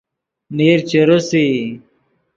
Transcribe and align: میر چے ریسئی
میر 0.55 0.79
چے 0.89 0.99
ریسئی 1.07 1.47